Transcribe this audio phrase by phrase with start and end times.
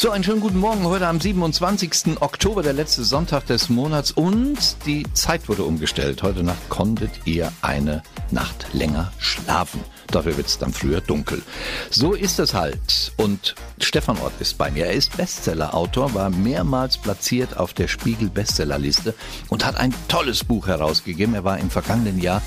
[0.00, 0.84] So, einen schönen guten Morgen.
[0.84, 2.20] Heute am 27.
[2.20, 6.22] Oktober, der letzte Sonntag des Monats und die Zeit wurde umgestellt.
[6.22, 9.80] Heute Nacht konntet ihr eine Nacht länger schlafen.
[10.06, 11.42] Dafür wird es dann früher dunkel.
[11.90, 13.12] So ist es halt.
[13.16, 14.86] Und Stefan Ort ist bei mir.
[14.86, 19.14] Er ist Bestsellerautor, war mehrmals platziert auf der Spiegel Bestsellerliste
[19.48, 21.34] und hat ein tolles Buch herausgegeben.
[21.34, 22.40] Er war im vergangenen Jahr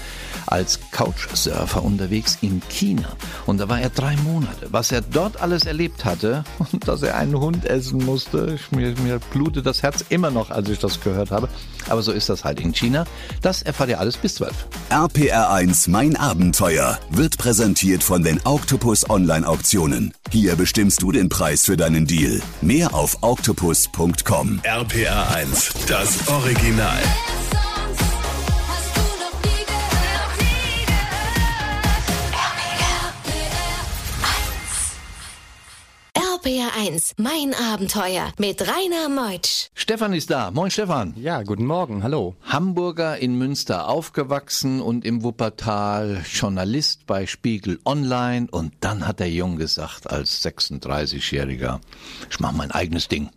[0.47, 3.09] als Couchsurfer unterwegs in China.
[3.45, 4.67] Und da war er drei Monate.
[4.71, 9.19] Was er dort alles erlebt hatte und dass er einen Hund essen musste, mir, mir
[9.31, 11.49] blutet das Herz immer noch, als ich das gehört habe.
[11.89, 13.05] Aber so ist das halt in China.
[13.41, 14.53] Das erfahrt ihr alles bis 12.
[14.89, 20.13] RPR 1 Mein Abenteuer wird präsentiert präsentiert von den Octopus Online Auktionen.
[20.29, 22.41] Hier bestimmst du den Preis für deinen Deal.
[22.61, 24.61] Mehr auf octopus.com.
[24.63, 27.01] RPR 1, das Original.
[37.01, 39.69] RPR1, mein Abenteuer mit Rainer Meutsch.
[39.73, 40.51] Stefan ist da.
[40.51, 41.13] Moin Stefan.
[41.17, 42.35] Ja, guten Morgen, hallo.
[42.43, 49.31] Hamburger in Münster aufgewachsen und im Wuppertal Journalist bei Spiegel Online und dann hat der
[49.31, 51.79] Jung gesagt als 36-Jähriger,
[52.29, 53.29] ich mache mein eigenes Ding.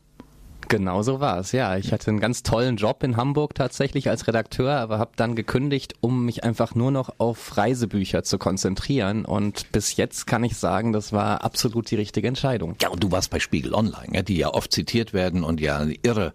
[0.68, 1.76] Genau so war es, ja.
[1.76, 5.94] Ich hatte einen ganz tollen Job in Hamburg tatsächlich als Redakteur, aber habe dann gekündigt,
[6.00, 9.24] um mich einfach nur noch auf Reisebücher zu konzentrieren.
[9.24, 12.76] Und bis jetzt kann ich sagen, das war absolut die richtige Entscheidung.
[12.80, 15.86] Ja, und du warst bei Spiegel Online, ja, die ja oft zitiert werden und ja
[16.02, 16.32] irre,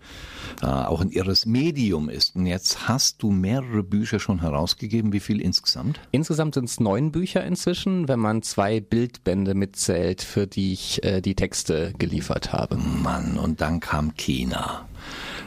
[0.61, 2.35] äh, auch ein irres Medium ist.
[2.35, 5.13] Und jetzt hast du mehrere Bücher schon herausgegeben.
[5.13, 5.99] Wie viel insgesamt?
[6.11, 11.21] Insgesamt sind es neun Bücher inzwischen, wenn man zwei Bildbände mitzählt, für die ich äh,
[11.21, 12.77] die Texte geliefert habe.
[12.77, 14.85] Mann, und dann kam China.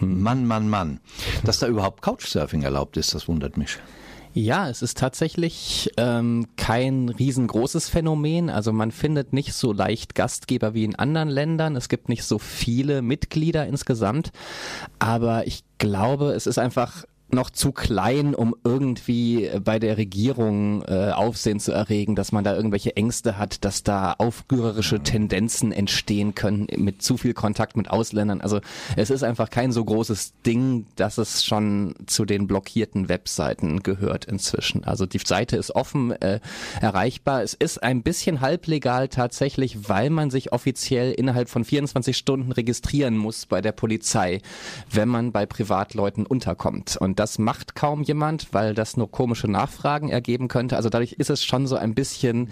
[0.01, 0.99] Mann, Mann, Mann.
[1.45, 3.79] Dass da überhaupt Couchsurfing erlaubt ist, das wundert mich.
[4.35, 8.49] Ja, es ist tatsächlich ähm, kein riesengroßes Phänomen.
[8.49, 11.77] Also man findet nicht so leicht Gastgeber wie in anderen Ländern.
[11.77, 14.33] Es gibt nicht so viele Mitglieder insgesamt.
[14.99, 17.05] Aber ich glaube, es ist einfach
[17.35, 22.55] noch zu klein, um irgendwie bei der Regierung äh, Aufsehen zu erregen, dass man da
[22.55, 28.43] irgendwelche Ängste hat, dass da aufrührerische Tendenzen entstehen können mit zu viel Kontakt mit Ausländern.
[28.43, 28.61] Also
[28.97, 34.27] es ist einfach kein so großes Ding, dass es schon zu den blockierten Webseiten gehört
[34.27, 34.85] inzwischen.
[34.85, 36.41] Also die Seite ist offen äh,
[36.81, 37.43] erreichbar.
[37.43, 43.17] Es ist ein bisschen halblegal tatsächlich, weil man sich offiziell innerhalb von 24 Stunden registrieren
[43.17, 44.43] muss bei der Polizei,
[44.91, 46.99] wenn man bei Privatleuten unterkommt.
[46.99, 50.75] Und das macht kaum jemand, weil das nur komische Nachfragen ergeben könnte.
[50.75, 52.49] Also dadurch ist es schon so ein bisschen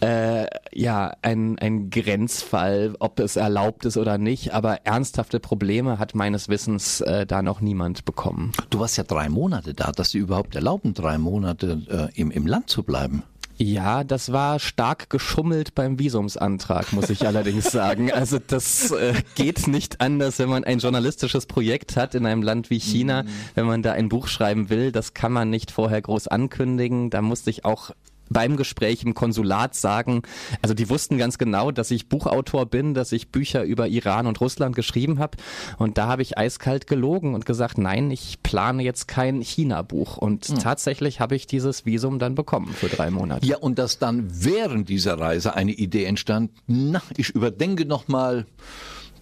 [0.00, 4.54] äh, ja ein, ein Grenzfall, ob es erlaubt ist oder nicht.
[4.54, 8.50] Aber ernsthafte Probleme hat meines Wissens äh, da noch niemand bekommen.
[8.70, 12.48] Du warst ja drei Monate da, dass sie überhaupt erlauben, drei Monate äh, im, im
[12.48, 13.22] Land zu bleiben.
[13.60, 18.12] Ja, das war stark geschummelt beim Visumsantrag, muss ich allerdings sagen.
[18.12, 22.70] Also das äh, geht nicht anders, wenn man ein journalistisches Projekt hat in einem Land
[22.70, 23.28] wie China, mhm.
[23.56, 24.92] wenn man da ein Buch schreiben will.
[24.92, 27.10] Das kann man nicht vorher groß ankündigen.
[27.10, 27.90] Da musste ich auch
[28.30, 30.22] beim Gespräch im Konsulat sagen,
[30.62, 34.40] also die wussten ganz genau, dass ich Buchautor bin, dass ich Bücher über Iran und
[34.40, 35.38] Russland geschrieben habe
[35.78, 40.46] und da habe ich eiskalt gelogen und gesagt, nein, ich plane jetzt kein China-Buch und
[40.46, 40.58] hm.
[40.58, 43.46] tatsächlich habe ich dieses Visum dann bekommen für drei Monate.
[43.46, 48.46] Ja, und dass dann während dieser Reise eine Idee entstand, na, ich überdenke nochmal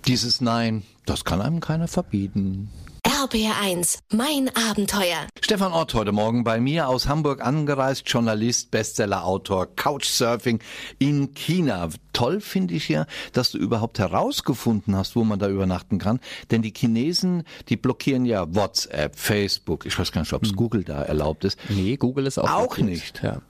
[0.07, 2.71] dieses Nein, das kann einem keiner verbieten.
[3.17, 5.27] RBR1, mein Abenteuer.
[5.41, 10.61] Stefan Ott heute Morgen bei mir aus Hamburg angereist, Journalist, Bestsellerautor, Couchsurfing
[10.99, 11.89] in China.
[12.13, 16.21] Toll finde ich ja, dass du überhaupt herausgefunden hast, wo man da übernachten kann.
[16.51, 19.87] Denn die Chinesen, die blockieren ja WhatsApp, Facebook.
[19.87, 20.57] Ich weiß gar nicht, ob es hm.
[20.57, 21.59] Google da erlaubt ist.
[21.71, 23.23] Nee, Google ist auch, auch nicht.
[23.23, 23.41] Ja.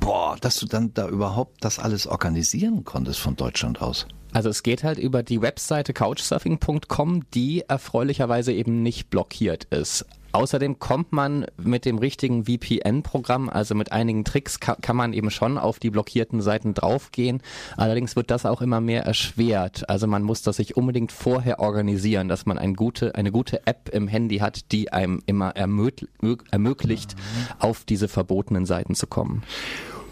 [0.00, 4.06] Boah, dass du dann da überhaupt das alles organisieren konntest von Deutschland aus.
[4.32, 10.06] Also es geht halt über die Webseite couchsurfing.com, die erfreulicherweise eben nicht blockiert ist.
[10.32, 15.30] Außerdem kommt man mit dem richtigen VPN-Programm, also mit einigen Tricks, kann, kann, man eben
[15.30, 17.42] schon auf die blockierten Seiten draufgehen.
[17.76, 19.88] Allerdings wird das auch immer mehr erschwert.
[19.90, 23.88] Also man muss das sich unbedingt vorher organisieren, dass man eine gute, eine gute App
[23.92, 27.16] im Handy hat, die einem immer ermöglicht,
[27.58, 29.42] auf diese verbotenen Seiten zu kommen.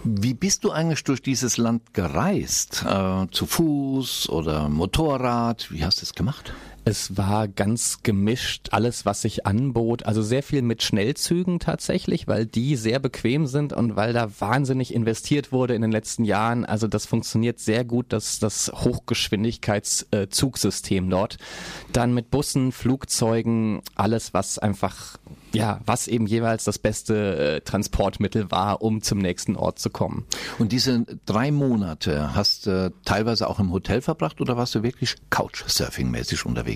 [0.05, 2.85] Wie bist du eigentlich durch dieses Land gereist?
[2.87, 5.71] Äh, zu Fuß oder Motorrad?
[5.71, 6.53] Wie hast du es gemacht?
[6.85, 10.05] Es war ganz gemischt, alles, was sich anbot.
[10.05, 14.93] Also sehr viel mit Schnellzügen tatsächlich, weil die sehr bequem sind und weil da wahnsinnig
[14.95, 16.65] investiert wurde in den letzten Jahren.
[16.65, 21.37] Also das funktioniert sehr gut, das, das Hochgeschwindigkeitszugsystem dort.
[21.93, 25.19] Dann mit Bussen, Flugzeugen, alles, was einfach
[25.55, 30.25] ja, was eben jeweils das beste äh, Transportmittel war, um zum nächsten Ort zu kommen.
[30.59, 35.17] Und diese drei Monate hast du teilweise auch im Hotel verbracht oder warst du wirklich
[35.31, 36.68] Couchsurfing-mäßig unterwegs?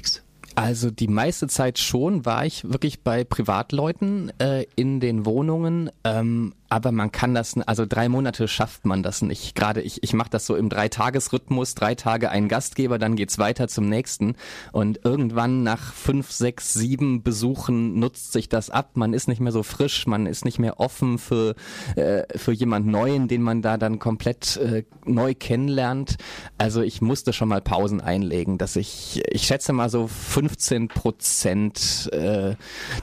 [0.55, 5.91] Also die meiste Zeit schon war ich wirklich bei Privatleuten äh, in den Wohnungen.
[6.05, 9.55] Ähm, aber man kann das, also drei Monate schafft man das nicht.
[9.55, 13.69] Gerade ich, ich mache das so im Dreitagesrhythmus, drei Tage ein Gastgeber, dann geht's weiter
[13.69, 14.37] zum nächsten.
[14.73, 18.93] Und irgendwann nach fünf, sechs, sieben Besuchen nutzt sich das ab.
[18.95, 21.57] Man ist nicht mehr so frisch, man ist nicht mehr offen für,
[21.95, 26.17] äh, für jemand Neuen, den man da dann komplett äh, neu kennenlernt.
[26.57, 32.09] Also ich musste schon mal Pausen einlegen, dass ich, ich schätze mal so 15 Prozent
[32.13, 32.55] äh,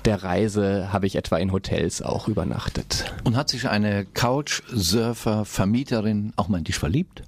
[0.05, 3.13] der Reise habe ich etwa in Hotels auch übernachtet.
[3.25, 7.23] Und hat sich sich eine Couchsurfer-Vermieterin auch mal in dich verliebt?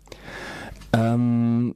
[0.93, 1.73] Ähm,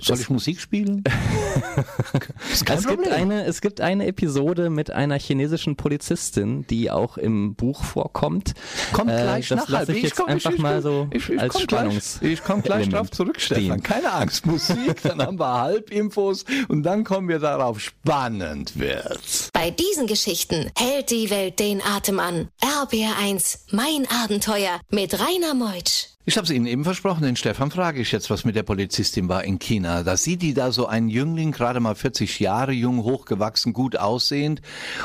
[0.00, 1.04] soll ich Musik spielen?
[2.52, 7.84] es, gibt eine, es gibt eine Episode mit einer chinesischen Polizistin, die auch im Buch
[7.84, 8.54] vorkommt.
[8.92, 11.40] Kommt äh, gleich das lasse ich, ich jetzt komm, einfach ich, mal so ich, ich,
[11.40, 13.82] als Spannungs gleich, Ich komme gleich drauf zurück, Stefan.
[13.82, 17.80] Keine Angst, Musik, dann haben wir Halbinfos und dann kommen wir darauf.
[17.80, 19.50] Spannend wird's.
[19.52, 22.48] Bei diesen Geschichten hält die Welt den Atem an.
[22.62, 26.15] RBR1, mein Abenteuer mit Rainer Meutsch.
[26.28, 29.28] Ich habe es Ihnen eben versprochen, den Stefan frage ich jetzt, was mit der Polizistin
[29.28, 30.02] war in China.
[30.02, 34.60] Da sieht die da so ein Jüngling, gerade mal 40 Jahre jung, hochgewachsen, gut aussehend.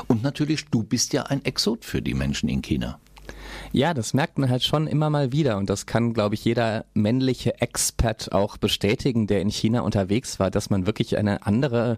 [0.07, 2.99] Und natürlich, du bist ja ein Exot für die Menschen in China.
[3.73, 6.83] Ja, das merkt man halt schon immer mal wieder und das kann, glaube ich, jeder
[6.93, 11.97] männliche Expert auch bestätigen, der in China unterwegs war, dass man wirklich eine andere,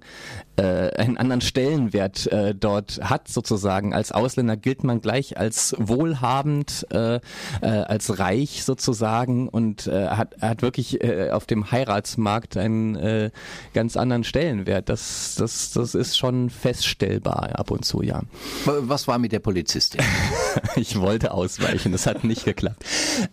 [0.55, 3.91] äh, einen anderen Stellenwert äh, dort hat sozusagen.
[3.91, 7.19] Als Ausländer gilt man gleich als wohlhabend, äh, äh,
[7.61, 13.31] als reich sozusagen und äh, hat, hat wirklich äh, auf dem Heiratsmarkt einen äh,
[13.73, 14.89] ganz anderen Stellenwert.
[14.89, 18.21] Das, das, das ist schon feststellbar ab und zu, ja.
[18.65, 20.01] Was war mit der Polizistin?
[20.75, 21.91] ich wollte auswählen ausweichen.
[21.91, 22.83] Das hat nicht geklappt.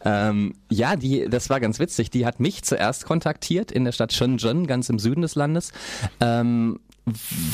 [0.05, 2.11] Ähm, ja, die, das war ganz witzig.
[2.11, 5.73] Die hat mich zuerst kontaktiert in der Stadt Shenzhen, ganz im Süden des Landes.
[6.21, 6.81] Ähm,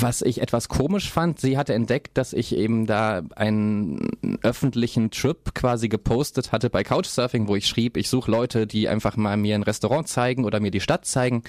[0.00, 4.11] was ich etwas komisch fand, sie hatte entdeckt, dass ich eben da einen
[4.43, 9.17] öffentlichen Trip quasi gepostet hatte bei Couchsurfing, wo ich schrieb, ich suche Leute, die einfach
[9.17, 11.43] mal mir ein Restaurant zeigen oder mir die Stadt zeigen.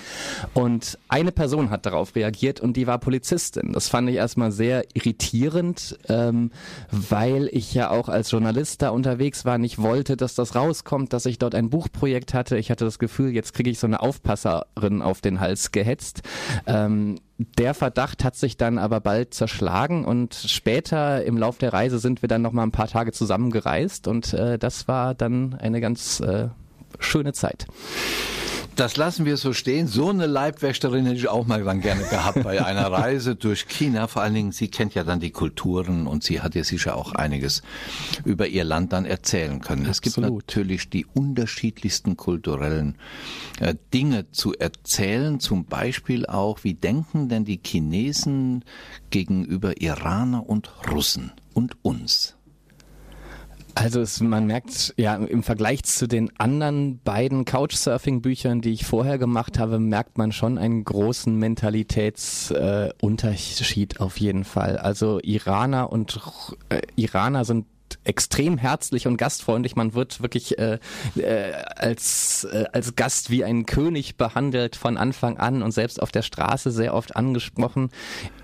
[0.53, 3.73] Und eine Person hat darauf reagiert und die war Polizistin.
[3.73, 6.51] Das fand ich erstmal sehr irritierend, ähm,
[6.91, 9.59] weil ich ja auch als Journalist da unterwegs war.
[9.59, 12.57] Ich wollte, dass das rauskommt, dass ich dort ein Buchprojekt hatte.
[12.57, 16.21] Ich hatte das Gefühl, jetzt kriege ich so eine Aufpasserin auf den Hals gehetzt.
[16.65, 21.99] Ähm, der Verdacht hat sich dann aber bald zerschlagen und später im Lauf der Reise
[21.99, 25.53] sind wir dann noch mal ein paar Tage zusammen gereist und äh, das war dann
[25.53, 26.47] eine ganz äh,
[26.99, 27.67] schöne Zeit.
[28.77, 29.87] Das lassen wir so stehen.
[29.87, 34.05] So eine Leibwächterin hätte ich auch mal dann gerne gehabt bei einer Reise durch China.
[34.05, 37.13] Vor allen Dingen, sie kennt ja dann die Kulturen und sie hat ja sicher auch
[37.13, 37.63] einiges
[38.23, 39.87] über ihr Land dann erzählen können.
[39.87, 39.95] Absolut.
[39.95, 42.99] Es gibt natürlich die unterschiedlichsten kulturellen
[43.59, 45.39] äh, Dinge zu erzählen.
[45.39, 48.63] Zum Beispiel auch, wie denken denn die Chinesen
[49.09, 52.36] gegenüber Iraner und Russen und uns?
[53.79, 59.19] Also es, man merkt ja im Vergleich zu den anderen beiden Couchsurfing-Büchern, die ich vorher
[59.19, 64.77] gemacht habe, merkt man schon einen großen Mentalitätsunterschied äh, auf jeden Fall.
[64.77, 66.19] Also Iraner und
[66.69, 67.67] äh, Iraner sind
[68.03, 69.75] extrem herzlich und gastfreundlich.
[69.75, 70.79] Man wird wirklich äh,
[71.15, 76.11] äh, als, äh, als Gast wie ein König behandelt von Anfang an und selbst auf
[76.11, 77.91] der Straße sehr oft angesprochen.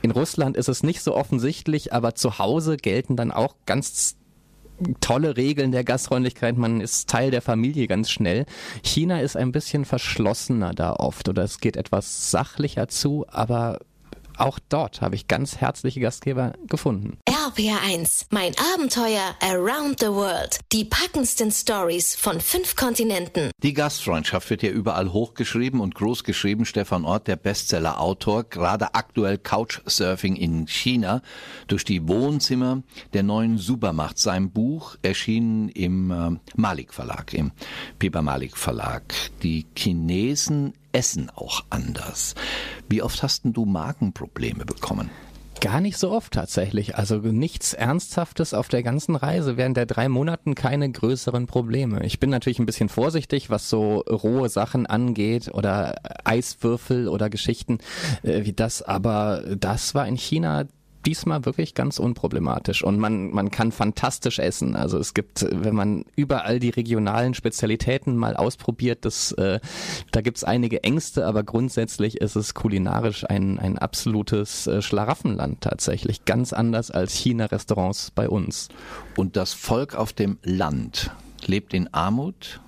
[0.03, 4.17] In Russland ist es nicht so offensichtlich, aber zu Hause gelten dann auch ganz
[4.99, 8.45] tolle Regeln der Gastfreundlichkeit, man ist Teil der Familie ganz schnell.
[8.83, 13.79] China ist ein bisschen verschlossener da oft oder es geht etwas sachlicher zu, aber
[14.37, 17.17] auch dort habe ich ganz herzliche Gastgeber gefunden.
[17.27, 20.59] RPR1, mein Abenteuer Around the World.
[20.71, 23.51] Die packendsten Stories von fünf Kontinenten.
[23.61, 26.65] Die Gastfreundschaft wird ja überall hochgeschrieben und großgeschrieben.
[26.65, 31.21] Stefan Ort, der Bestseller-Autor, gerade aktuell Couchsurfing in China
[31.67, 34.17] durch die Wohnzimmer der neuen Supermacht.
[34.17, 37.51] Sein Buch erschien im äh, Malik Verlag, im
[37.99, 39.13] Piper Malik Verlag.
[39.43, 42.35] Die Chinesen essen auch anders.
[42.87, 45.09] Wie oft hast du Magenprobleme bekommen?
[45.63, 46.97] Gar nicht so oft tatsächlich.
[46.97, 52.05] Also nichts Ernsthaftes auf der ganzen Reise während der drei Monaten keine größeren Probleme.
[52.05, 55.95] Ich bin natürlich ein bisschen vorsichtig, was so rohe Sachen angeht oder
[56.25, 57.77] Eiswürfel oder Geschichten
[58.23, 60.65] äh, wie das, aber das war in China
[61.05, 64.75] diesmal wirklich ganz unproblematisch und man, man kann fantastisch essen.
[64.75, 69.59] Also es gibt, wenn man überall die regionalen Spezialitäten mal ausprobiert, das, äh,
[70.11, 76.25] da gibt's einige Ängste, aber grundsätzlich ist es kulinarisch ein, ein absolutes äh, Schlaraffenland tatsächlich.
[76.25, 78.69] Ganz anders als China-Restaurants bei uns.
[79.15, 81.11] Und das Volk auf dem Land
[81.45, 82.61] lebt in Armut,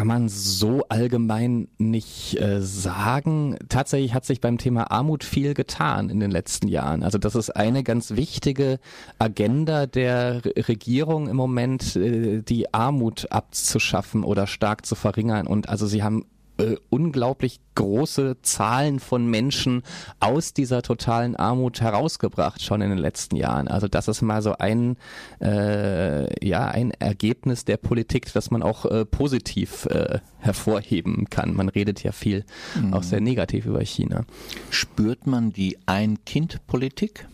[0.00, 3.58] kann man so allgemein nicht äh, sagen.
[3.68, 7.02] Tatsächlich hat sich beim Thema Armut viel getan in den letzten Jahren.
[7.02, 8.78] Also das ist eine ganz wichtige
[9.18, 15.46] Agenda der Regierung im Moment, äh, die Armut abzuschaffen oder stark zu verringern.
[15.46, 16.24] Und also sie haben
[16.60, 19.82] äh, unglaublich große Zahlen von Menschen
[20.18, 23.68] aus dieser totalen Armut herausgebracht schon in den letzten Jahren.
[23.68, 24.96] Also das ist mal so ein
[25.40, 31.54] äh, ja ein Ergebnis der Politik, das man auch äh, positiv äh, hervorheben kann.
[31.54, 32.92] Man redet ja viel mhm.
[32.92, 34.24] auch sehr negativ über China.
[34.70, 37.26] Spürt man die Ein-Kind-Politik?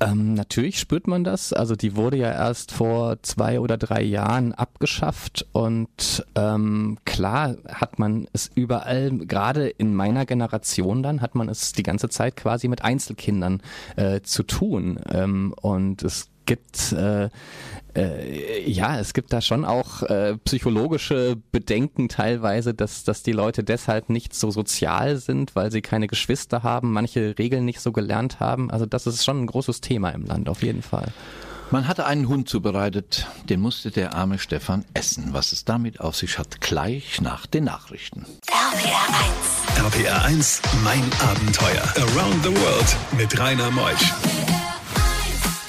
[0.00, 1.52] Ähm, natürlich spürt man das.
[1.52, 7.98] Also die wurde ja erst vor zwei oder drei Jahren abgeschafft und ähm, klar hat
[7.98, 12.68] man es überall, gerade in meiner Generation dann, hat man es die ganze Zeit quasi
[12.68, 13.60] mit Einzelkindern
[13.96, 14.98] äh, zu tun.
[15.12, 17.28] Ähm, und es gibt äh,
[17.94, 23.62] äh, ja, es gibt da schon auch äh, psychologische Bedenken teilweise, dass, dass die Leute
[23.62, 28.40] deshalb nicht so sozial sind, weil sie keine Geschwister haben, manche Regeln nicht so gelernt
[28.40, 28.68] haben.
[28.70, 31.12] Also das ist schon ein großes Thema im Land, auf jeden Fall.
[31.70, 35.28] Man hatte einen Hund zubereitet, den musste der arme Stefan essen.
[35.30, 38.26] Was es damit auf sich hat, gleich nach den Nachrichten.
[38.48, 39.94] RPR 1.
[39.94, 41.84] RPR 1, mein Abenteuer.
[41.96, 44.12] Around the World mit Rainer Meusch.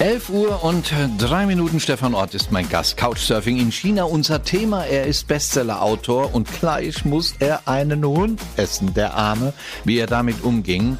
[0.02, 1.78] 11 Uhr und drei Minuten.
[1.78, 2.96] Stefan Ort ist mein Gast.
[2.96, 4.84] Couchsurfing in China, unser Thema.
[4.84, 9.52] Er ist Bestsellerautor und gleich muss er einen Hund essen, der Arme,
[9.84, 10.98] wie er damit umging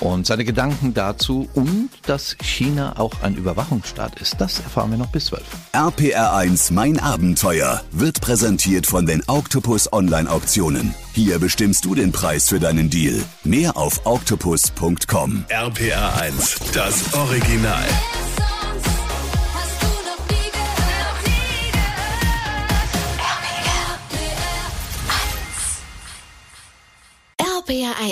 [0.00, 4.40] und seine Gedanken dazu und dass China auch ein Überwachungsstaat ist.
[4.40, 5.42] Das erfahren wir noch bis 12.
[5.72, 10.94] RPR 1 Mein Abenteuer wird präsentiert von den Octopus Online Auktionen.
[11.12, 13.22] Hier bestimmst du den Preis für deinen Deal.
[13.44, 15.44] Mehr auf octopus.com.
[15.48, 17.84] RPR 1, das Original.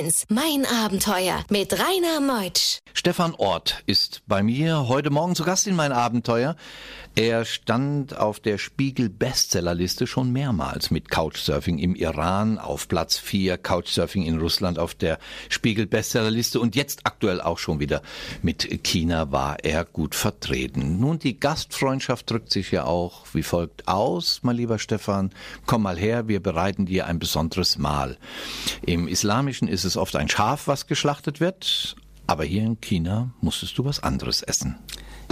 [0.09, 2.79] RPR1, mein Abenteuer mit Rainer Meutsch.
[2.95, 6.57] Stefan Ort ist bei mir heute Morgen zu Gast in mein Abenteuer.
[7.15, 13.59] Er stand auf der Spiegel Bestsellerliste schon mehrmals mit Couchsurfing im Iran auf Platz 4,
[13.59, 18.03] Couchsurfing in Russland auf der Spiegel Bestsellerliste und jetzt aktuell auch schon wieder
[18.43, 21.01] mit China war er gut vertreten.
[21.01, 25.31] Nun, die Gastfreundschaft drückt sich ja auch wie folgt aus, mein lieber Stefan.
[25.67, 28.17] Komm mal her, wir bereiten dir ein besonderes Mahl.
[28.87, 33.77] Im Islamischen ist es oft ein Schaf, was geschlachtet wird, aber hier in China musstest
[33.79, 34.79] du was anderes essen.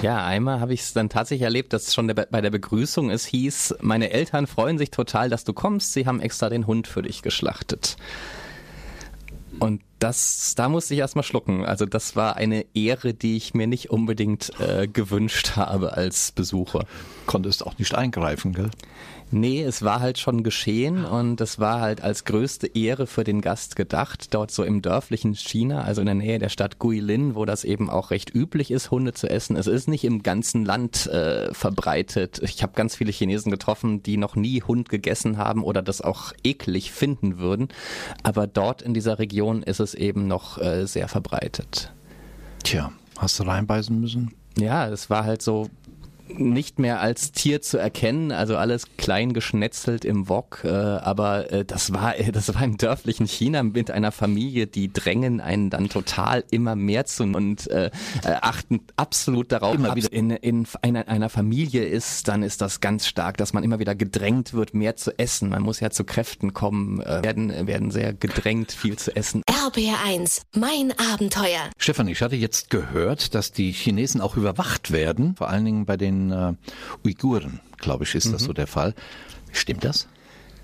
[0.03, 3.25] Ja, einmal habe ich es dann tatsächlich erlebt, dass schon der, bei der Begrüßung es
[3.25, 7.03] hieß, meine Eltern freuen sich total, dass du kommst, sie haben extra den Hund für
[7.03, 7.97] dich geschlachtet.
[9.59, 11.65] Und das, da musste ich erstmal schlucken.
[11.65, 16.85] Also das war eine Ehre, die ich mir nicht unbedingt äh, gewünscht habe als Besucher.
[17.25, 18.71] Konntest auch nicht eingreifen, gell?
[19.33, 23.41] Nee, es war halt schon geschehen und es war halt als größte Ehre für den
[23.41, 27.45] Gast gedacht, dort so im dörflichen China, also in der Nähe der Stadt Guilin, wo
[27.45, 29.57] das eben auch recht üblich ist, Hunde zu essen.
[29.57, 32.41] Es ist nicht im ganzen Land äh, verbreitet.
[32.43, 36.33] Ich habe ganz viele Chinesen getroffen, die noch nie Hund gegessen haben oder das auch
[36.45, 37.69] eklig finden würden.
[38.23, 41.93] Aber dort in dieser Region ist es eben noch äh, sehr verbreitet.
[42.63, 44.35] Tja, hast du reinbeißen müssen?
[44.57, 45.69] Ja, es war halt so
[46.29, 51.65] nicht mehr als Tier zu erkennen, also alles klein geschnetzelt im Wok, äh, aber äh,
[51.65, 55.89] das war äh, das war im dörflichen China mit einer Familie, die drängen einen dann
[55.89, 57.87] total immer mehr zu und äh,
[58.25, 62.81] äh achten absolut darauf, immer wieder in, in einer, einer Familie ist, dann ist das
[62.81, 65.49] ganz stark, dass man immer wieder gedrängt wird, mehr zu essen.
[65.49, 69.43] Man muss ja zu Kräften kommen, äh, werden werden sehr gedrängt, viel zu essen.
[69.51, 71.71] RBR1, mein Abenteuer.
[71.79, 75.97] Stefan, ich hatte jetzt gehört, dass die Chinesen auch überwacht werden, vor allen Dingen bei
[75.97, 76.55] den äh,
[77.05, 78.33] Uiguren, glaube ich, ist mhm.
[78.33, 78.95] das so der Fall.
[79.53, 80.09] Stimmt das?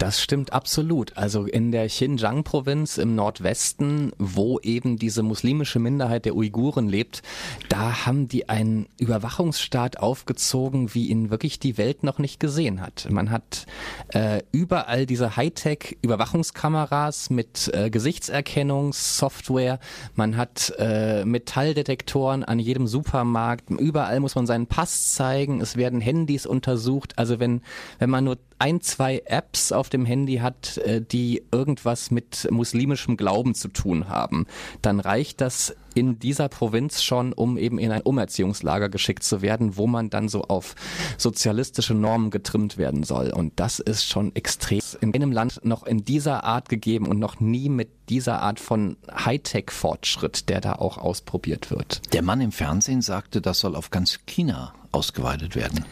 [0.03, 1.17] Das stimmt absolut.
[1.17, 7.23] Also in der Xinjiang-Provinz im Nordwesten, wo eben diese muslimische Minderheit der Uiguren lebt,
[7.69, 13.07] da haben die einen Überwachungsstaat aufgezogen, wie ihn wirklich die Welt noch nicht gesehen hat.
[13.11, 13.67] Man hat
[14.09, 19.79] äh, überall diese Hightech-Überwachungskameras mit äh, Gesichtserkennungssoftware.
[20.17, 23.71] Man hat äh, Metalldetektoren an jedem Supermarkt.
[23.71, 25.61] Überall muss man seinen Pass zeigen.
[25.61, 27.17] Es werden Handys untersucht.
[27.21, 27.63] Also wenn,
[28.01, 33.17] wenn man nur ein, zwei Apps auf dem Handy hat, äh, die irgendwas mit muslimischem
[33.17, 34.47] Glauben zu tun haben,
[34.83, 39.77] dann reicht das in dieser Provinz schon, um eben in ein Umerziehungslager geschickt zu werden,
[39.77, 40.75] wo man dann so auf
[41.19, 43.31] sozialistische Normen getrimmt werden soll.
[43.31, 47.41] Und das ist schon extrem in einem Land noch in dieser Art gegeben und noch
[47.41, 52.01] nie mit dieser Art von Hightech-Fortschritt, der da auch ausprobiert wird.
[52.13, 55.85] Der Mann im Fernsehen sagte, das soll auf ganz China ausgeweitet werden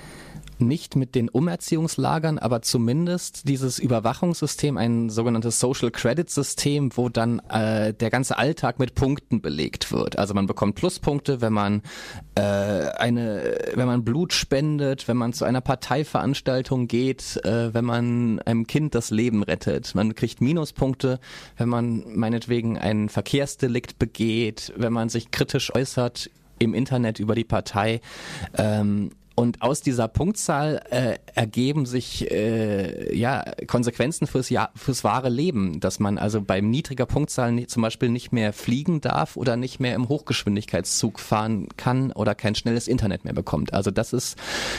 [0.61, 7.41] nicht mit den Umerziehungslagern, aber zumindest dieses Überwachungssystem, ein sogenanntes Social Credit System, wo dann
[7.51, 10.19] äh, der ganze Alltag mit Punkten belegt wird.
[10.19, 11.83] Also man bekommt Pluspunkte, wenn man
[12.35, 18.41] äh, eine, wenn man Blut spendet, wenn man zu einer Parteiveranstaltung geht, äh, wenn man
[18.41, 19.95] einem Kind das Leben rettet.
[19.95, 21.21] Man kriegt Minuspunkte,
[21.57, 27.45] wenn man meinetwegen ein Verkehrsdelikt begeht, wenn man sich kritisch äußert im Internet über die
[27.45, 28.01] Partei.
[28.57, 35.29] Ähm, und aus dieser Punktzahl äh, ergeben sich äh, ja Konsequenzen fürs, ja, fürs wahre
[35.29, 39.57] Leben, dass man also bei niedriger Punktzahl nicht, zum Beispiel nicht mehr fliegen darf oder
[39.57, 43.73] nicht mehr im Hochgeschwindigkeitszug fahren kann oder kein schnelles Internet mehr bekommt.
[43.73, 44.37] Also das ist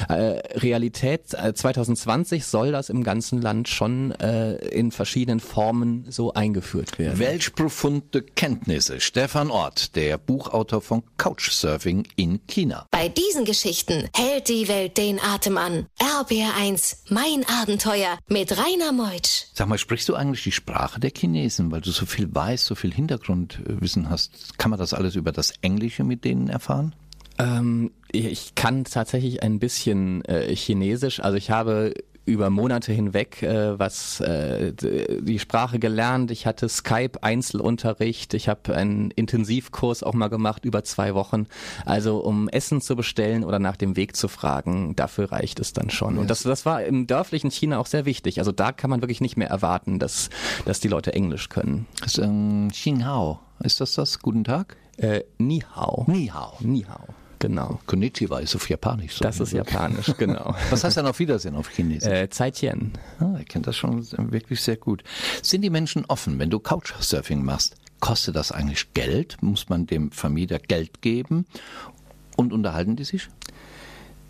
[0.09, 0.13] äh,
[0.59, 1.29] Realität.
[1.29, 7.17] 2020 äh, soll das im ganzen Land schon äh, in verschiedenen Formen so eingeführt werden.
[7.17, 8.99] Welch profunde Kenntnisse.
[8.99, 12.85] Stefan Ort, der Buchautor von Couchsurfing in China.
[12.91, 15.85] Bei diesen Geschichten hält die Welt den Atem an.
[15.99, 19.45] RBR1, mein Abenteuer mit Rainer Meutsch.
[19.53, 22.75] Sag mal, sprichst du eigentlich die Sprache der Chinesen, weil du so viel weißt, so
[22.75, 24.57] viel Hintergrundwissen hast?
[24.57, 26.93] Kann man das alles über das Englische mit denen erfahren?
[27.39, 31.21] Ähm, ich kann tatsächlich ein bisschen äh, Chinesisch.
[31.21, 31.93] Also ich habe
[32.25, 36.31] über Monate hinweg äh, was äh, die Sprache gelernt.
[36.31, 38.33] Ich hatte Skype Einzelunterricht.
[38.33, 41.47] Ich habe einen Intensivkurs auch mal gemacht über zwei Wochen.
[41.85, 45.89] Also um Essen zu bestellen oder nach dem Weg zu fragen, dafür reicht es dann
[45.89, 46.17] schon.
[46.17, 48.39] Und das, das war im dörflichen China auch sehr wichtig.
[48.39, 50.29] Also da kann man wirklich nicht mehr erwarten, dass,
[50.65, 51.87] dass die Leute Englisch können.
[52.01, 53.39] Das ist, ähm, Xinghao.
[53.63, 54.19] Ist das das?
[54.19, 54.77] Guten Tag?
[54.97, 56.05] Äh, Ni Hao.
[56.07, 56.53] Ni Hao.
[56.59, 57.07] Ni Hao.
[57.41, 57.79] Genau.
[57.87, 59.15] Konnichiwa ist auf Japanisch.
[59.15, 60.55] So das ist Japanisch, genau.
[60.69, 62.07] Was heißt dann auf Wiedersehen auf Chinesisch?
[62.07, 62.93] Äh, Zeitchen.
[63.19, 65.03] Ah, ich kenne das schon wirklich sehr gut.
[65.41, 67.75] Sind die Menschen offen, wenn du Couchsurfing machst?
[67.99, 69.41] Kostet das eigentlich Geld?
[69.41, 71.47] Muss man dem Vermieter Geld geben?
[72.37, 73.27] Und unterhalten die sich?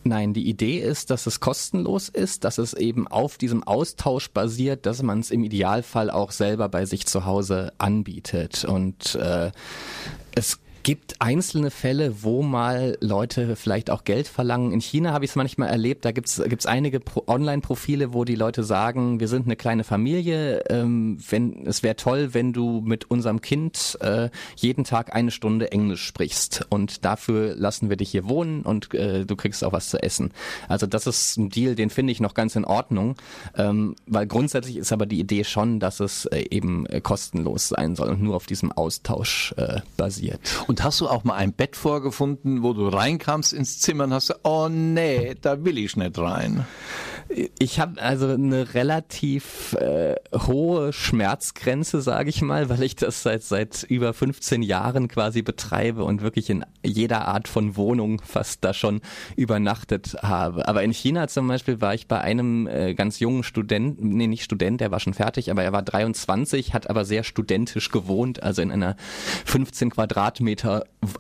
[0.03, 4.85] Nein, die Idee ist, dass es kostenlos ist, dass es eben auf diesem Austausch basiert,
[4.85, 8.65] dass man es im Idealfall auch selber bei sich zu Hause anbietet.
[8.65, 9.51] Und äh,
[10.33, 14.71] es gibt einzelne Fälle, wo mal Leute vielleicht auch Geld verlangen.
[14.71, 18.63] In China habe ich es manchmal erlebt, da gibt es einige Online-Profile, wo die Leute
[18.63, 23.41] sagen, wir sind eine kleine Familie, ähm, wenn, es wäre toll, wenn du mit unserem
[23.41, 28.61] Kind äh, jeden Tag eine Stunde Englisch sprichst und dafür lassen wir dich hier wohnen
[28.63, 30.31] und äh, du kriegst auch was zu essen.
[30.67, 33.15] Also das ist ein Deal, den finde ich noch ganz in Ordnung,
[33.57, 37.95] ähm, weil grundsätzlich ist aber die Idee schon, dass es äh, eben äh, kostenlos sein
[37.95, 40.39] soll und nur auf diesem Austausch äh, basiert.
[40.83, 44.41] Hast du auch mal ein Bett vorgefunden, wo du reinkamst ins Zimmer und hast gesagt,
[44.45, 46.65] oh nee, da will ich nicht rein?
[47.59, 53.43] Ich habe also eine relativ äh, hohe Schmerzgrenze, sage ich mal, weil ich das seit
[53.43, 58.73] seit über 15 Jahren quasi betreibe und wirklich in jeder Art von Wohnung fast da
[58.73, 59.01] schon
[59.35, 60.67] übernachtet habe.
[60.67, 64.43] Aber in China zum Beispiel war ich bei einem äh, ganz jungen Studenten, nee nicht
[64.43, 68.61] Student, der war schon fertig, aber er war 23, hat aber sehr studentisch gewohnt, also
[68.61, 68.95] in einer
[69.45, 70.60] 15 Quadratmeter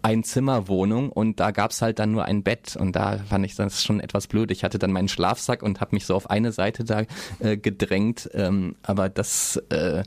[0.01, 3.99] Einzimmerwohnung und da gab's halt dann nur ein Bett und da fand ich das schon
[3.99, 4.51] etwas blöd.
[4.51, 7.03] Ich hatte dann meinen Schlafsack und habe mich so auf eine Seite da
[7.39, 10.03] äh, gedrängt, ähm, aber das äh,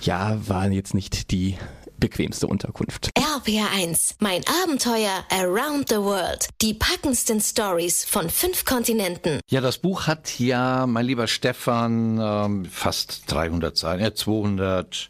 [0.00, 1.56] ja war jetzt nicht die
[2.04, 3.08] bequemste Unterkunft.
[3.16, 6.48] RPR1, mein Abenteuer Around the World.
[6.60, 9.40] Die packendsten Stories von fünf Kontinenten.
[9.48, 15.08] Ja, das Buch hat ja, mein lieber Stefan, ähm, fast 300 Seiten, äh, 200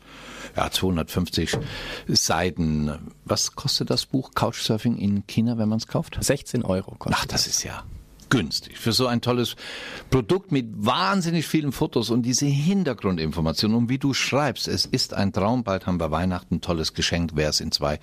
[0.57, 1.59] ja, 250
[2.07, 3.13] Seiten.
[3.25, 6.17] Was kostet das Buch Couchsurfing in China, wenn man es kauft?
[6.21, 7.83] 16 Euro kostet Ach, das, das ist ja
[8.35, 9.55] günstig für so ein tolles
[10.11, 13.77] Produkt mit wahnsinnig vielen Fotos und diese Hintergrundinformationen.
[13.77, 15.63] Und wie du schreibst, es ist ein Traum.
[15.63, 17.31] Bald haben wir Weihnachten, tolles Geschenk.
[17.35, 18.01] Wer es in zwei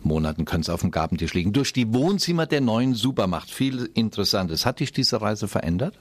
[0.00, 1.52] Monaten, könnte es auf dem Gabentisch liegen.
[1.52, 3.50] Durch die Wohnzimmer der neuen Supermacht.
[3.50, 4.66] Viel Interessantes.
[4.66, 5.96] Hat dich diese Reise verändert?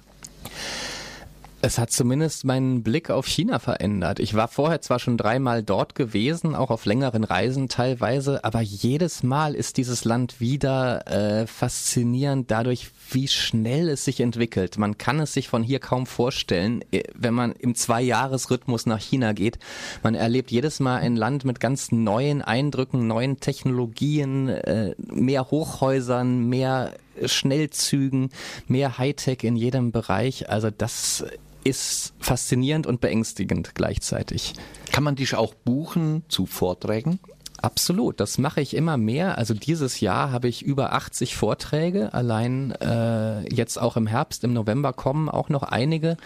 [1.64, 4.20] Es hat zumindest meinen Blick auf China verändert.
[4.20, 9.22] Ich war vorher zwar schon dreimal dort gewesen, auch auf längeren Reisen teilweise, aber jedes
[9.22, 14.80] Mal ist dieses Land wieder äh, faszinierend dadurch, wie schnell es sich entwickelt.
[14.80, 19.34] Man kann es sich von hier kaum vorstellen, äh, wenn man im Zwei-Jahres-Rhythmus nach China
[19.34, 19.60] geht.
[20.02, 26.50] Man erlebt jedes Mal ein Land mit ganz neuen Eindrücken, neuen Technologien, äh, mehr Hochhäusern,
[26.50, 26.94] mehr
[27.24, 28.32] Schnellzügen,
[28.68, 30.50] mehr Hightech in jedem Bereich.
[30.50, 31.24] Also das
[31.64, 34.54] ist faszinierend und beängstigend gleichzeitig.
[34.92, 37.20] Kann man dich auch buchen zu Vorträgen?
[37.62, 39.38] Absolut, das mache ich immer mehr.
[39.38, 44.54] Also dieses Jahr habe ich über 80 Vorträge, allein äh, jetzt auch im Herbst, im
[44.54, 46.18] November kommen auch noch einige.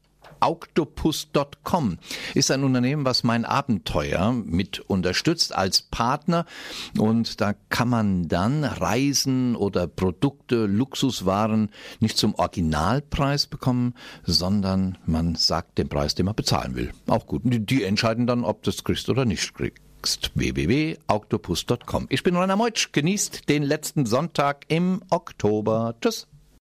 [0.44, 1.98] Octopus.com
[2.34, 6.44] ist ein Unternehmen, was mein Abenteuer mit unterstützt als Partner
[6.98, 15.34] und da kann man dann Reisen oder Produkte, Luxuswaren nicht zum Originalpreis bekommen, sondern man
[15.34, 16.92] sagt den Preis, den man bezahlen will.
[17.06, 17.42] Auch gut.
[17.44, 22.06] Die entscheiden dann, ob das kriegst oder nicht kriegst www.octopus.com.
[22.10, 22.92] Ich bin Rainer Meutsch.
[22.92, 25.94] Genießt den letzten Sonntag im Oktober.
[26.00, 26.26] Tschüss.